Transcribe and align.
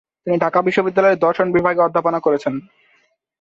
তিনি 0.23 0.35
ঢাকা 0.39 0.59
বিশ্ববিদ্যালয়ের 0.61 1.21
দর্শন 1.25 1.47
বিভাগে 1.55 1.81
অধ্যাপনা 1.83 2.19
করেছেন। 2.21 2.53